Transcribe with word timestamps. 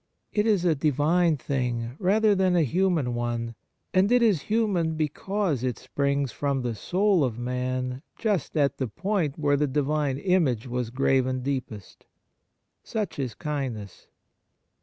It 0.33 0.47
is 0.47 0.65
a 0.65 0.73
Divine 0.73 1.37
thing 1.37 1.91
rather 1.99 2.33
than 2.33 2.55
a 2.55 2.63
human 2.63 3.13
one, 3.13 3.53
and 3.93 4.11
it 4.11 4.23
is 4.23 4.41
human 4.41 4.95
because 4.95 5.63
it 5.63 5.77
springs 5.77 6.31
from 6.31 6.63
the 6.63 6.73
soul 6.73 7.23
of 7.23 7.37
man 7.37 8.01
just 8.17 8.57
at 8.57 8.77
the 8.79 8.87
point 8.87 9.37
where 9.37 9.57
the 9.57 9.67
Divine 9.67 10.17
image 10.17 10.65
was 10.65 10.89
graven 10.89 11.41
deepest. 11.43 12.07
Such 12.83 13.19
is 13.19 13.35
kindness. 13.35 14.07